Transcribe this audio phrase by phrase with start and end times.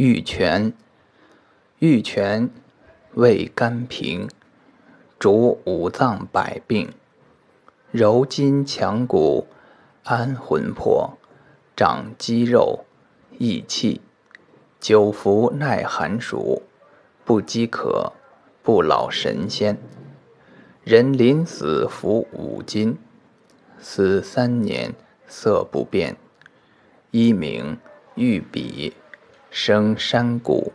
[0.00, 0.72] 玉泉，
[1.80, 2.50] 玉泉
[3.14, 4.28] 味甘平，
[5.18, 6.92] 主五脏百病，
[7.90, 9.48] 柔筋强骨，
[10.04, 11.18] 安魂魄，
[11.74, 12.84] 长肌肉，
[13.38, 14.00] 益气，
[14.78, 16.62] 久服耐寒暑，
[17.24, 18.12] 不饥渴，
[18.62, 19.76] 不老神仙。
[20.84, 22.96] 人临死服五金，
[23.80, 24.94] 死三年
[25.26, 26.16] 色不变。
[27.10, 27.76] 一名
[28.14, 28.94] 玉笔，
[29.50, 30.72] 生山谷。